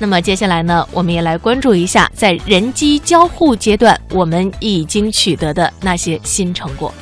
[0.00, 6.94] 那么接下来呢，我们也来关注一下，在人机交互阶段，我们已经取得的那些新成果。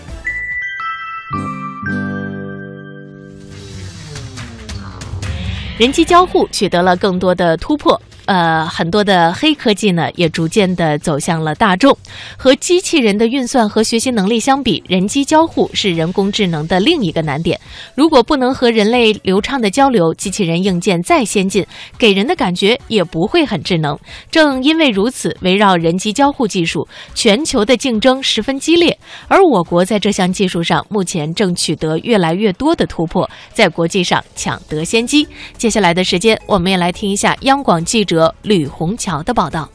[5.77, 8.01] 人机交互取得了更多的突破。
[8.27, 11.97] 呃，很多的黑科技呢，也逐渐的走向了大众。
[12.37, 17.59] 和机器人的运算和学习能力相比，人机交互是人工智能的另一个难点。
[17.95, 21.65] 如果不能和人类流畅的交流，机器人硬件再先进，
[21.97, 23.97] 给人的感觉也不会很智能。
[24.29, 28.99] 正因为如此，围绕人机交互技术，全球的竞争十分激烈。
[29.29, 35.29] 而我国在这项技术上，目前正取得越来越多的突破，在国际上抢得先机。
[35.57, 38.16] 接下来的时间，我们也来听一下央广记者。
[38.43, 39.69] 吕红桥的报道，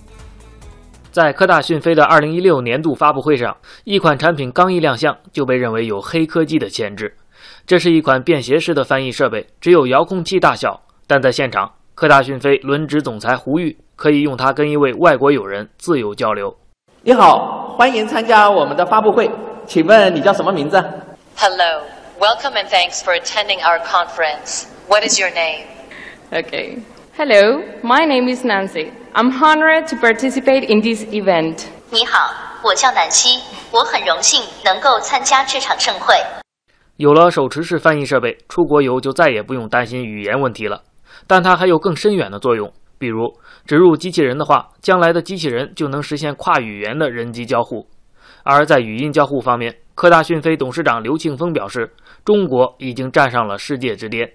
[1.11, 7.15] 在科大讯飞的二零一六年度发布会上，一款产品刚一亮相就被认为有黑科技的潜质。
[7.65, 16.55] 这是一款便携式的翻译设备，只有遥控器大小，但在现场，科大讯飞轮值总裁胡玉可以用它跟一位外国友人自由交流。
[17.03, 19.29] 你好，欢迎参加我们的发布会，
[19.65, 20.77] 请问你叫什么名字
[21.35, 21.81] ？Hello,
[22.19, 24.65] welcome and thanks for attending our conference.
[24.87, 25.65] What is your name?
[26.31, 26.77] Okay.
[27.23, 28.91] Hello, my name is Nancy.
[29.13, 31.67] I'm honored to participate in this event.
[31.91, 32.33] 你好，
[32.63, 33.39] 我叫南希，
[33.71, 36.15] 我很荣幸能够参加这场盛会。
[36.97, 40.81] 有了手持式翻译设备，出国游就再也不用担心语言问题了。
[41.27, 43.31] 但它还有更深远的作用，比如
[43.67, 47.85] 植入机器人的话，将来的机器人就能实现跨语言的人机交互。
[48.43, 51.93] 而在语音交互方面，科大讯飞董事长刘庆峰表示，
[52.25, 54.27] 中国已经站上了世界之巅。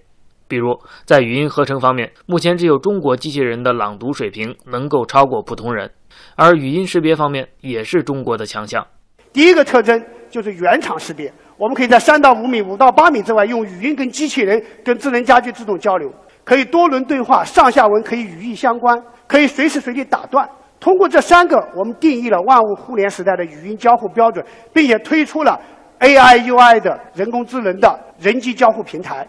[0.49, 5.91] 比如，在语音合成方面，目前只有中国机器人的朗读水平能够超过普通人，
[6.37, 8.87] 而语音识别方面也是中国的强项。
[9.33, 16.11] 第一个特征就是原场识别，我们可以在三到五米、五到八米之外用语音跟机器人、跟智能家居自动交流，
[16.45, 20.49] 可以多轮对话，上下文可以语义相关，可以随时随地打断。
[20.79, 25.61] 通过这三个，我们定义了万物互联时代的语音交互标准，并且推出了
[26.01, 29.27] AI UI 的人工智能的人机交互平台。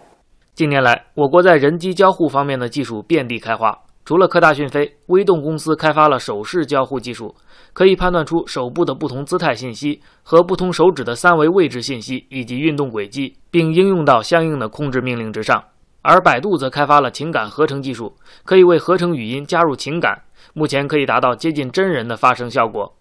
[0.57, 3.77] 近年来，我国在人机交互方面的技术遍地开花。
[4.03, 7.35] 除了科大讯飞，微动公司开发了手势交互技术，
[7.73, 15.63] 可以判断出手部的不同姿态信息和不同手指的三维位置信息以及运动轨迹，并应用到相应的控制命令之上。
[16.01, 20.23] 而百度则开发了情感合成技术，可以为合成语音加入情感，
[20.55, 22.95] 目前可以达到接近真人的发声效果。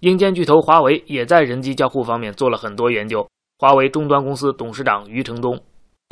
[0.00, 3.26] 硬件巨头华为也在人机交互方面做了很多研究。
[3.58, 5.58] 华为终端公司董事长余承东。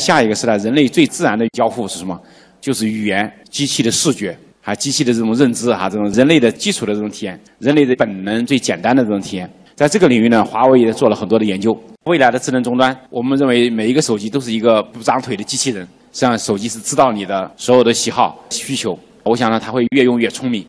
[0.04, 2.20] 下一个时代，人类最自然的交互是什么？
[2.60, 9.50] 就是语言、机器的视觉，还有机器的这种认知，哈，这种人类的基础的这种体验，人类的本能最简单的这种体验。
[9.74, 11.74] 在这个领域呢，华为也做了很多的研究。
[12.04, 18.98] 未来的智能终端，我们认为每一个手机都是一个不长腿的机器人，实际上手机是知道你的所有的喜好需求。
[19.24, 20.64] 我想呢，它会越用越聪明。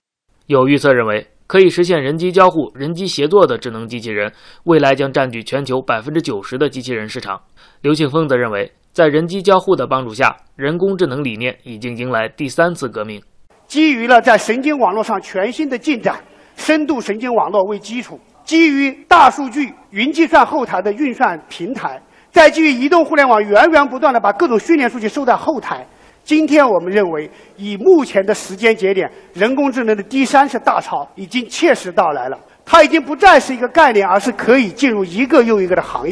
[0.46, 4.32] 有预测认为，可以实现人机交互、人机协作的智能机器人，
[4.64, 7.42] 未来将占据全球百分之九十的机器人市场。
[7.82, 8.72] 刘庆峰则认为。
[8.98, 13.22] 在人机交互的帮助下，人工智能理念已经迎来第三次革命。
[13.68, 16.16] 基于了在神经网络上全新的进展，
[16.56, 25.86] 深度神经网络为基础，基于大数据、云计算后台的运算平台，再基于移动互联网源源不断的把各种训练数据收在后台。
[26.24, 32.40] 今天我们认为，以目前的时间节点，人工智能的第三次大潮已经切实到来了。
[32.66, 36.06] 它已经不再是一个概念，而是可以进入一个又一个的行业。